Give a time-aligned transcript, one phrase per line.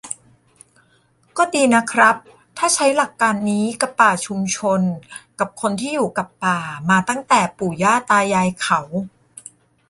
[1.37, 2.15] "ก็ดีนะครับ
[2.57, 4.81] ถ้าใช้หลักการนี้กับป่าชุมชน
[5.39, 8.79] กับคนที่อยู่กับป่ามาตั้งแต่ปู่ย่าตายายเขา"